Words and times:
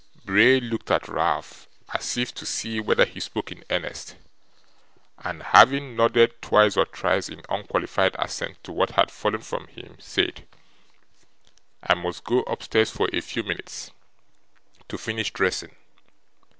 Bray 0.25 0.59
looked 0.59 0.89
at 0.89 1.07
Ralph 1.07 1.67
as 1.93 2.17
if 2.17 2.33
to 2.33 2.43
see 2.43 2.79
whether 2.79 3.05
he 3.05 3.19
spoke 3.19 3.51
in 3.51 3.63
earnest, 3.69 4.15
and 5.19 5.43
having 5.43 5.95
nodded 5.95 6.41
twice 6.41 6.75
or 6.75 6.85
thrice 6.85 7.29
in 7.29 7.43
unqualified 7.49 8.15
assent 8.17 8.63
to 8.63 8.71
what 8.71 8.89
had 8.93 9.11
fallen 9.11 9.41
from 9.41 9.67
him, 9.67 9.97
said: 9.99 10.47
'I 11.83 11.93
must 12.01 12.23
go 12.23 12.39
upstairs 12.45 12.89
for 12.89 13.09
a 13.13 13.21
few 13.21 13.43
minutes, 13.43 13.91
to 14.89 14.97
finish 14.97 15.31
dressing. 15.31 15.75